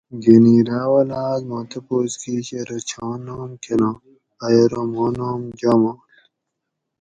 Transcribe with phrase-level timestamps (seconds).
[0.23, 3.95] گۤھنیرہ اولہ آۤس ما تپوس کِیش ارو چھاں نام کۤناں؟
[4.43, 5.97] ائی ارو ماں نام جاماڷ